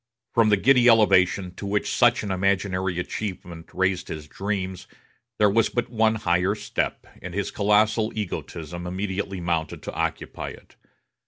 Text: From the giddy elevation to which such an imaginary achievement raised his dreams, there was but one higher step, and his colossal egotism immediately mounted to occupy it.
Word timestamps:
From 0.33 0.49
the 0.49 0.57
giddy 0.57 0.89
elevation 0.89 1.53
to 1.57 1.65
which 1.67 1.93
such 1.95 2.23
an 2.23 2.31
imaginary 2.31 2.97
achievement 2.97 3.69
raised 3.71 4.07
his 4.07 4.27
dreams, 4.27 4.87
there 5.37 5.47
was 5.47 5.69
but 5.69 5.91
one 5.91 6.15
higher 6.15 6.55
step, 6.55 7.05
and 7.21 7.35
his 7.35 7.51
colossal 7.51 8.11
egotism 8.15 8.87
immediately 8.87 9.39
mounted 9.39 9.83
to 9.83 9.93
occupy 9.93 10.49
it. 10.49 10.75